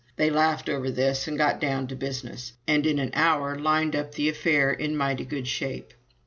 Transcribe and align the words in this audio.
They 0.15 0.31
laughed 0.31 0.67
over 0.67 0.89
this 0.89 1.27
and 1.27 1.37
got 1.37 1.59
down 1.61 1.85
to 1.85 1.95
business, 1.95 2.53
and 2.67 2.87
in 2.87 2.97
an 2.97 3.11
hour 3.13 3.55
lined 3.55 3.95
up 3.95 4.13
the 4.15 4.29
affair 4.29 4.71
in 4.71 4.97
mighty 4.97 5.25
good 5.25 5.47
shape." 5.47 5.93